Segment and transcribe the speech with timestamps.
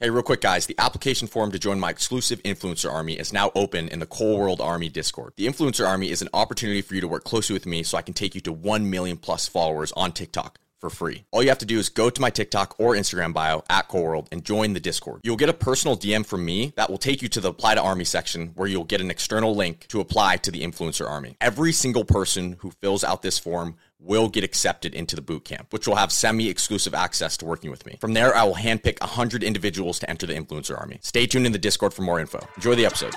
[0.00, 0.66] Hey, real quick, guys.
[0.66, 4.38] The application form to join my exclusive influencer army is now open in the Cole
[4.38, 5.32] World Army Discord.
[5.36, 8.02] The influencer army is an opportunity for you to work closely with me so I
[8.02, 11.24] can take you to 1 million plus followers on TikTok for free.
[11.30, 14.04] All you have to do is go to my TikTok or Instagram bio at Cole
[14.04, 15.20] World and join the Discord.
[15.24, 17.82] You'll get a personal DM from me that will take you to the Apply to
[17.82, 21.36] Army section where you'll get an external link to apply to the influencer army.
[21.40, 25.72] Every single person who fills out this form will get accepted into the boot camp,
[25.72, 27.96] which will have semi-exclusive access to working with me.
[28.00, 30.98] From there, I will handpick 100 individuals to enter the influencer army.
[31.02, 32.38] Stay tuned in the Discord for more info.
[32.56, 33.16] Enjoy the episode.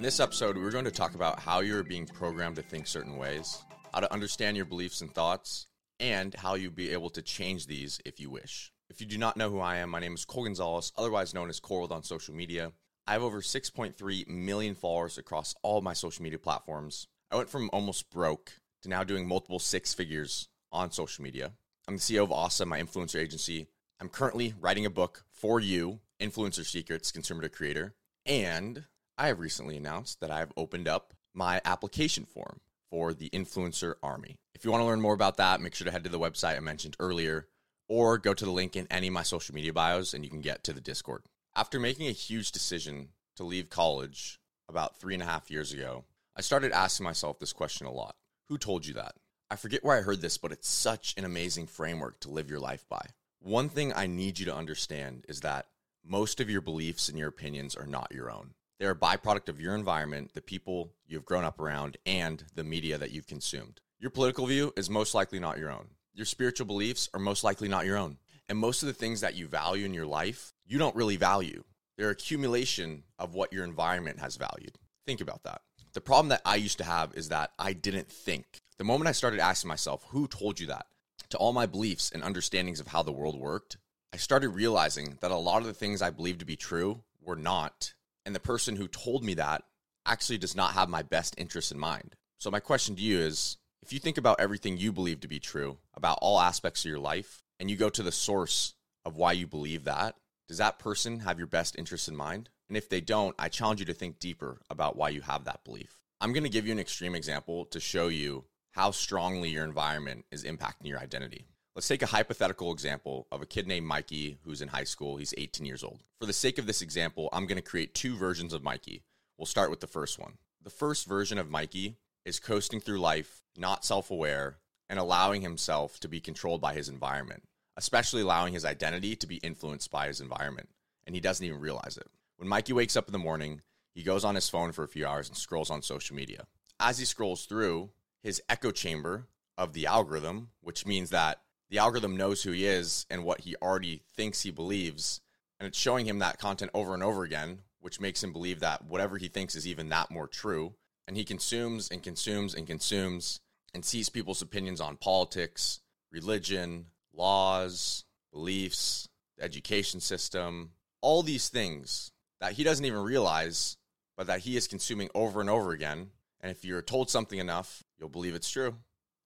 [0.00, 3.18] In this episode, we're going to talk about how you're being programmed to think certain
[3.18, 5.66] ways, how to understand your beliefs and thoughts,
[5.98, 8.72] and how you'll be able to change these if you wish.
[8.88, 11.50] If you do not know who I am, my name is Cole Gonzalez, otherwise known
[11.50, 12.72] as Cole on social media.
[13.06, 17.06] I have over 6.3 million followers across all my social media platforms.
[17.30, 21.52] I went from almost broke to now doing multiple six figures on social media.
[21.86, 23.66] I'm the CEO of ASA, my influencer agency.
[24.00, 27.92] I'm currently writing a book for you, Influencer Secrets, Consumer to Creator.
[28.24, 28.86] And
[29.20, 33.96] I have recently announced that I have opened up my application form for the Influencer
[34.02, 34.38] Army.
[34.54, 36.56] If you want to learn more about that, make sure to head to the website
[36.56, 37.46] I mentioned earlier
[37.86, 40.40] or go to the link in any of my social media bios and you can
[40.40, 41.24] get to the Discord.
[41.54, 44.40] After making a huge decision to leave college
[44.70, 48.16] about three and a half years ago, I started asking myself this question a lot
[48.48, 49.16] Who told you that?
[49.50, 52.60] I forget where I heard this, but it's such an amazing framework to live your
[52.60, 53.04] life by.
[53.38, 55.66] One thing I need you to understand is that
[56.02, 58.54] most of your beliefs and your opinions are not your own.
[58.80, 62.96] They're a byproduct of your environment, the people you've grown up around, and the media
[62.96, 63.78] that you've consumed.
[63.98, 65.88] Your political view is most likely not your own.
[66.14, 68.16] Your spiritual beliefs are most likely not your own.
[68.48, 71.62] And most of the things that you value in your life, you don't really value.
[71.98, 74.78] They're accumulation of what your environment has valued.
[75.04, 75.60] Think about that.
[75.92, 78.62] The problem that I used to have is that I didn't think.
[78.78, 80.86] The moment I started asking myself, who told you that?
[81.28, 83.76] To all my beliefs and understandings of how the world worked,
[84.14, 87.36] I started realizing that a lot of the things I believed to be true were
[87.36, 87.92] not
[88.24, 89.62] and the person who told me that
[90.06, 92.16] actually does not have my best interest in mind.
[92.38, 95.40] So, my question to you is if you think about everything you believe to be
[95.40, 99.32] true about all aspects of your life, and you go to the source of why
[99.32, 100.16] you believe that,
[100.48, 102.48] does that person have your best interest in mind?
[102.68, 105.64] And if they don't, I challenge you to think deeper about why you have that
[105.64, 105.98] belief.
[106.20, 110.24] I'm going to give you an extreme example to show you how strongly your environment
[110.30, 111.46] is impacting your identity.
[111.76, 115.18] Let's take a hypothetical example of a kid named Mikey who's in high school.
[115.18, 116.02] He's 18 years old.
[116.18, 119.04] For the sake of this example, I'm going to create two versions of Mikey.
[119.38, 120.38] We'll start with the first one.
[120.60, 124.58] The first version of Mikey is coasting through life, not self aware,
[124.88, 127.44] and allowing himself to be controlled by his environment,
[127.76, 130.70] especially allowing his identity to be influenced by his environment.
[131.06, 132.08] And he doesn't even realize it.
[132.36, 133.62] When Mikey wakes up in the morning,
[133.94, 136.46] he goes on his phone for a few hours and scrolls on social media.
[136.80, 137.90] As he scrolls through,
[138.24, 143.06] his echo chamber of the algorithm, which means that the algorithm knows who he is
[143.08, 145.20] and what he already thinks he believes.
[145.58, 148.84] And it's showing him that content over and over again, which makes him believe that
[148.84, 150.74] whatever he thinks is even that more true.
[151.06, 153.40] And he consumes and consumes and consumes
[153.72, 155.80] and sees people's opinions on politics,
[156.10, 159.08] religion, laws, beliefs,
[159.38, 162.10] the education system, all these things
[162.40, 163.76] that he doesn't even realize,
[164.16, 166.10] but that he is consuming over and over again.
[166.40, 168.76] And if you're told something enough, you'll believe it's true.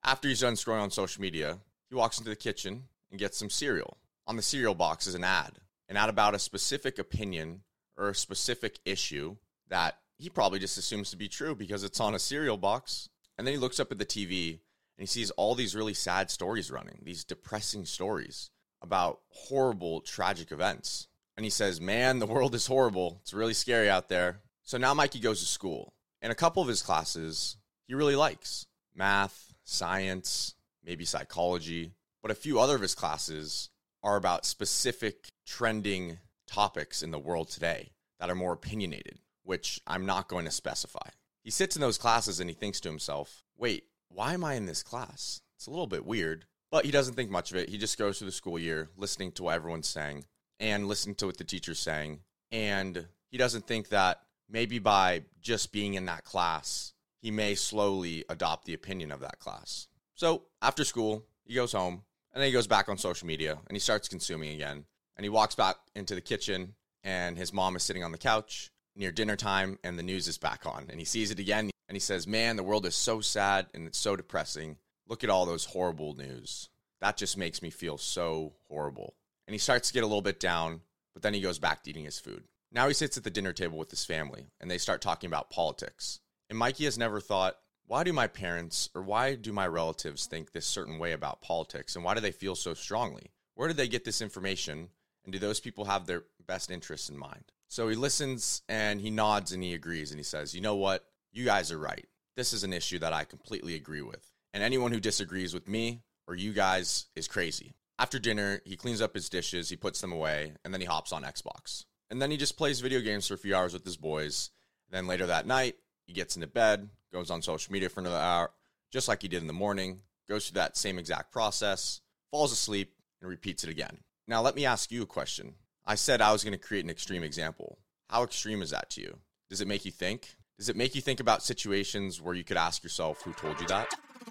[0.04, 1.58] After he's done scrolling on social media,
[1.94, 3.98] he walks into the kitchen and gets some cereal.
[4.26, 7.60] On the cereal box is an ad, an ad about a specific opinion
[7.96, 9.36] or a specific issue
[9.68, 13.08] that he probably just assumes to be true because it's on a cereal box.
[13.38, 14.58] And then he looks up at the TV and
[14.98, 18.50] he sees all these really sad stories running, these depressing stories
[18.82, 21.06] about horrible, tragic events.
[21.36, 23.20] And he says, Man, the world is horrible.
[23.22, 24.40] It's really scary out there.
[24.64, 25.94] So now Mikey goes to school.
[26.20, 27.56] And a couple of his classes
[27.86, 28.66] he really likes
[28.96, 31.92] math, science, maybe psychology,
[32.22, 33.70] but a few other of his classes
[34.02, 37.90] are about specific trending topics in the world today
[38.20, 41.08] that are more opinionated, which I'm not going to specify.
[41.42, 44.66] He sits in those classes and he thinks to himself, wait, why am I in
[44.66, 45.40] this class?
[45.56, 47.68] It's a little bit weird, but he doesn't think much of it.
[47.68, 50.24] He just goes through the school year listening to what everyone's saying
[50.60, 52.20] and listening to what the teacher's saying.
[52.50, 58.24] And he doesn't think that maybe by just being in that class, he may slowly
[58.28, 59.88] adopt the opinion of that class.
[60.14, 62.02] So after school, he goes home
[62.32, 64.84] and then he goes back on social media and he starts consuming again.
[65.16, 66.74] And he walks back into the kitchen
[67.04, 70.38] and his mom is sitting on the couch near dinner time, and the news is
[70.38, 70.86] back on.
[70.88, 73.86] And he sees it again, and he says, Man, the world is so sad and
[73.86, 74.76] it's so depressing.
[75.06, 76.68] Look at all those horrible news.
[77.00, 79.14] That just makes me feel so horrible.
[79.46, 80.80] And he starts to get a little bit down,
[81.12, 82.44] but then he goes back to eating his food.
[82.72, 85.50] Now he sits at the dinner table with his family, and they start talking about
[85.50, 86.20] politics.
[86.48, 90.52] And Mikey has never thought, why do my parents or why do my relatives think
[90.52, 93.32] this certain way about politics and why do they feel so strongly?
[93.54, 94.88] Where did they get this information?
[95.24, 97.52] And do those people have their best interests in mind?
[97.68, 101.04] So he listens and he nods and he agrees and he says, You know what?
[101.32, 102.06] You guys are right.
[102.36, 104.30] This is an issue that I completely agree with.
[104.52, 107.74] And anyone who disagrees with me or you guys is crazy.
[107.98, 111.12] After dinner, he cleans up his dishes, he puts them away, and then he hops
[111.12, 111.84] on Xbox.
[112.10, 114.50] And then he just plays video games for a few hours with his boys.
[114.90, 118.50] Then later that night, he gets into bed, goes on social media for another hour,
[118.92, 122.94] just like he did in the morning, goes through that same exact process, falls asleep,
[123.20, 123.98] and repeats it again.
[124.26, 125.54] Now, let me ask you a question.
[125.86, 127.78] I said I was going to create an extreme example.
[128.08, 129.18] How extreme is that to you?
[129.50, 130.34] Does it make you think?
[130.58, 133.66] Does it make you think about situations where you could ask yourself who told you
[133.66, 133.92] that?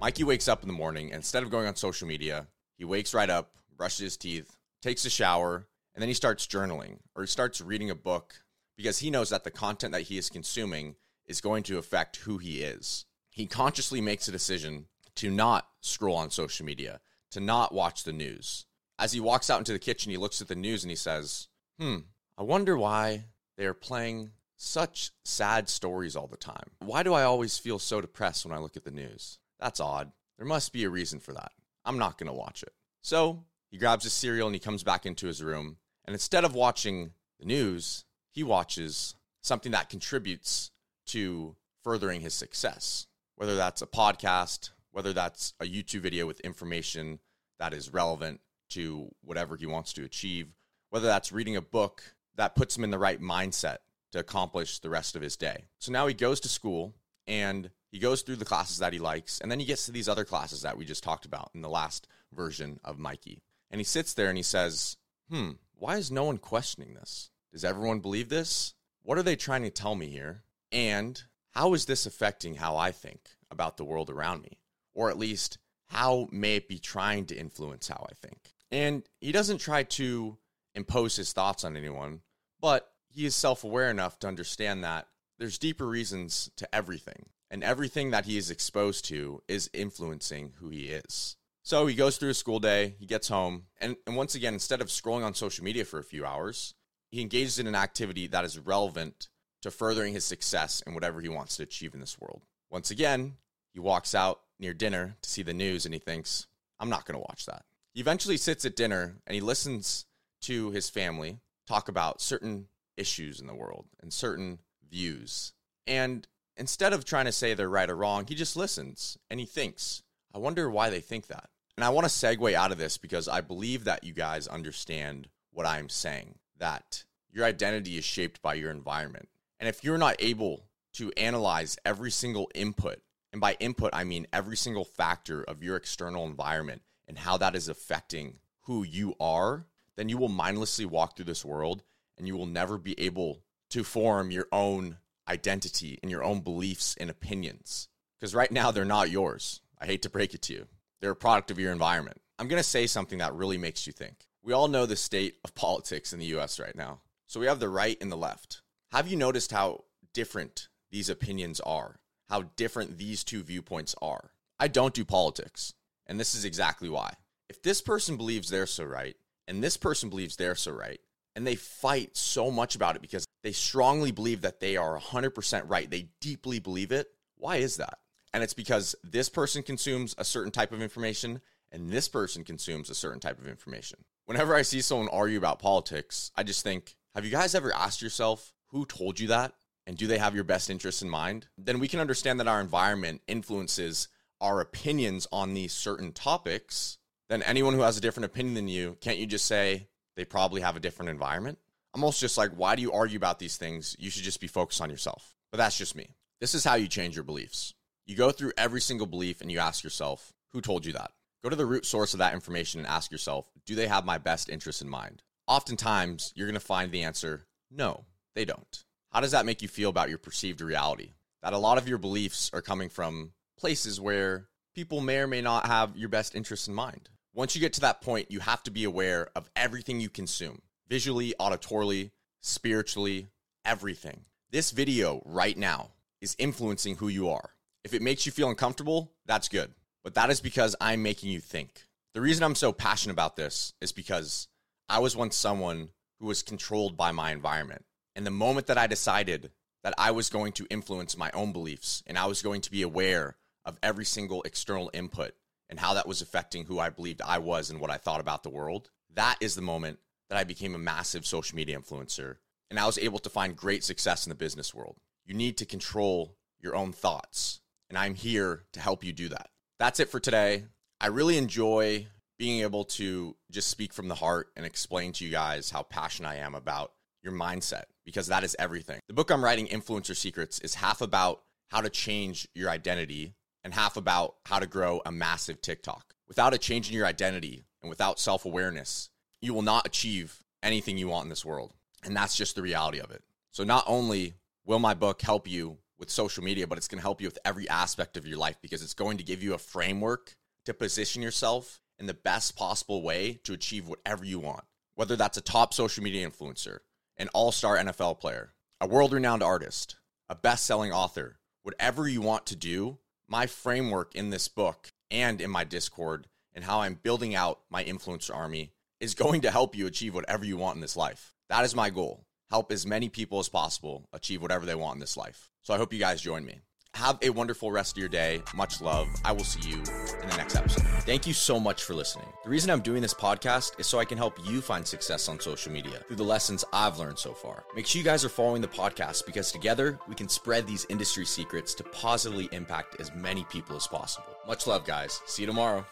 [0.00, 2.46] Mikey wakes up in the morning, and instead of going on social media,
[2.76, 6.98] he wakes right up, brushes his teeth, takes a shower, and then he starts journaling
[7.14, 8.34] or he starts reading a book
[8.76, 10.96] because he knows that the content that he is consuming
[11.26, 13.06] is going to affect who he is.
[13.30, 17.00] He consciously makes a decision to not scroll on social media,
[17.30, 18.66] to not watch the news.
[18.98, 21.48] As he walks out into the kitchen, he looks at the news and he says,
[21.80, 21.98] Hmm,
[22.36, 23.24] I wonder why
[23.56, 26.70] they are playing such sad stories all the time.
[26.80, 29.38] Why do I always feel so depressed when I look at the news?
[29.60, 30.12] That's odd.
[30.38, 31.52] There must be a reason for that.
[31.84, 32.72] I'm not going to watch it.
[33.02, 35.76] So he grabs his cereal and he comes back into his room.
[36.04, 40.70] And instead of watching the news, he watches something that contributes
[41.06, 43.06] to furthering his success,
[43.36, 47.20] whether that's a podcast, whether that's a YouTube video with information
[47.58, 50.48] that is relevant to whatever he wants to achieve,
[50.90, 52.02] whether that's reading a book
[52.34, 53.78] that puts him in the right mindset
[54.12, 55.64] to accomplish the rest of his day.
[55.78, 56.94] So now he goes to school
[57.26, 60.06] and he goes through the classes that he likes, and then he gets to these
[60.06, 63.40] other classes that we just talked about in the last version of Mikey.
[63.70, 64.98] And he sits there and he says,
[65.30, 67.30] Hmm, why is no one questioning this?
[67.54, 68.74] Does everyone believe this?
[69.00, 70.42] What are they trying to tell me here?
[70.70, 71.22] And
[71.52, 74.58] how is this affecting how I think about the world around me?
[74.92, 75.56] Or at least,
[75.86, 78.52] how may it be trying to influence how I think?
[78.70, 80.36] And he doesn't try to
[80.74, 82.20] impose his thoughts on anyone,
[82.60, 85.08] but he is self aware enough to understand that
[85.38, 90.68] there's deeper reasons to everything and everything that he is exposed to is influencing who
[90.68, 91.36] he is.
[91.62, 94.80] So he goes through his school day, he gets home, and, and once again, instead
[94.80, 96.74] of scrolling on social media for a few hours,
[97.10, 99.28] he engages in an activity that is relevant
[99.62, 102.42] to furthering his success and whatever he wants to achieve in this world.
[102.70, 103.34] Once again,
[103.72, 106.46] he walks out near dinner to see the news and he thinks,
[106.78, 107.64] I'm not going to watch that.
[107.94, 110.06] He eventually sits at dinner and he listens
[110.42, 115.52] to his family talk about certain issues in the world and certain views.
[115.86, 116.26] And
[116.56, 120.02] instead of trying to say they're right or wrong, he just listens and he thinks,
[120.34, 121.48] I wonder why they think that.
[121.76, 125.28] And I want to segue out of this because I believe that you guys understand
[125.52, 129.28] what I'm saying that your identity is shaped by your environment.
[129.60, 133.00] And if you're not able to analyze every single input,
[133.32, 137.54] and by input, I mean every single factor of your external environment and how that
[137.54, 141.82] is affecting who you are, then you will mindlessly walk through this world
[142.16, 144.96] and you will never be able to form your own
[145.28, 147.88] identity and your own beliefs and opinions.
[148.18, 149.60] Because right now, they're not yours.
[149.78, 150.66] I hate to break it to you.
[151.00, 152.20] They're a product of your environment.
[152.38, 154.26] I'm going to say something that really makes you think.
[154.42, 157.00] We all know the state of politics in the US right now.
[157.26, 158.62] So we have the right and the left.
[158.92, 161.98] Have you noticed how different these opinions are?
[162.28, 164.30] How different these two viewpoints are?
[164.58, 165.74] I don't do politics,
[166.06, 167.14] and this is exactly why.
[167.48, 169.16] If this person believes they're so right,
[169.46, 171.00] and this person believes they're so right,
[171.36, 175.62] and they fight so much about it because they strongly believe that they are 100%
[175.66, 175.88] right.
[175.88, 177.08] They deeply believe it.
[177.36, 177.98] Why is that?
[178.32, 182.88] And it's because this person consumes a certain type of information and this person consumes
[182.88, 183.98] a certain type of information.
[184.24, 188.02] Whenever I see someone argue about politics, I just think, have you guys ever asked
[188.02, 189.52] yourself who told you that?
[189.86, 191.46] And do they have your best interests in mind?
[191.58, 194.08] Then we can understand that our environment influences
[194.40, 196.98] our opinions on these certain topics.
[197.28, 200.62] Then anyone who has a different opinion than you, can't you just say, they probably
[200.62, 201.58] have a different environment.
[201.94, 203.96] I'm almost just like, why do you argue about these things?
[203.98, 205.34] You should just be focused on yourself.
[205.50, 206.08] But that's just me.
[206.40, 207.74] This is how you change your beliefs.
[208.06, 211.12] You go through every single belief and you ask yourself, who told you that?
[211.42, 214.18] Go to the root source of that information and ask yourself, do they have my
[214.18, 215.22] best interest in mind?
[215.46, 218.04] Oftentimes, you're going to find the answer, no,
[218.34, 218.84] they don't.
[219.12, 221.12] How does that make you feel about your perceived reality?
[221.42, 225.40] That a lot of your beliefs are coming from places where people may or may
[225.40, 227.08] not have your best interests in mind.
[227.36, 230.62] Once you get to that point, you have to be aware of everything you consume
[230.88, 233.26] visually, auditorily, spiritually,
[233.62, 234.22] everything.
[234.50, 235.90] This video right now
[236.22, 237.50] is influencing who you are.
[237.84, 239.70] If it makes you feel uncomfortable, that's good.
[240.02, 241.82] But that is because I'm making you think.
[242.14, 244.48] The reason I'm so passionate about this is because
[244.88, 247.84] I was once someone who was controlled by my environment.
[248.14, 249.50] And the moment that I decided
[249.84, 252.80] that I was going to influence my own beliefs and I was going to be
[252.80, 255.34] aware of every single external input
[255.68, 258.42] and how that was affecting who I believed I was and what I thought about
[258.42, 262.36] the world, that is the moment that I became a massive social media influencer
[262.70, 264.96] and I was able to find great success in the business world.
[265.24, 269.50] You need to control your own thoughts, and I'm here to help you do that.
[269.78, 270.64] That's it for today.
[271.00, 272.08] I really enjoy
[272.38, 276.28] being able to just speak from the heart and explain to you guys how passionate
[276.28, 276.92] I am about
[277.22, 279.00] your mindset because that is everything.
[279.08, 283.34] The book I'm writing, Influencer Secrets, is half about how to change your identity
[283.66, 286.14] and half about how to grow a massive TikTok.
[286.28, 290.96] Without a change in your identity and without self awareness, you will not achieve anything
[290.96, 291.74] you want in this world.
[292.04, 293.24] And that's just the reality of it.
[293.50, 297.02] So, not only will my book help you with social media, but it's going to
[297.02, 299.58] help you with every aspect of your life because it's going to give you a
[299.58, 304.62] framework to position yourself in the best possible way to achieve whatever you want.
[304.94, 306.78] Whether that's a top social media influencer,
[307.16, 309.96] an all star NFL player, a world renowned artist,
[310.28, 315.40] a best selling author, whatever you want to do, my framework in this book and
[315.40, 319.76] in my Discord and how I'm building out my influencer army is going to help
[319.76, 321.34] you achieve whatever you want in this life.
[321.48, 322.24] That is my goal.
[322.50, 325.50] Help as many people as possible achieve whatever they want in this life.
[325.62, 326.60] So I hope you guys join me.
[326.96, 328.42] Have a wonderful rest of your day.
[328.54, 329.06] Much love.
[329.22, 330.82] I will see you in the next episode.
[331.02, 332.26] Thank you so much for listening.
[332.42, 335.38] The reason I'm doing this podcast is so I can help you find success on
[335.38, 337.64] social media through the lessons I've learned so far.
[337.74, 341.26] Make sure you guys are following the podcast because together we can spread these industry
[341.26, 344.28] secrets to positively impact as many people as possible.
[344.48, 345.20] Much love, guys.
[345.26, 345.84] See you tomorrow.